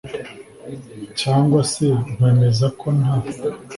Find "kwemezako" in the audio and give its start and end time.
2.13-2.85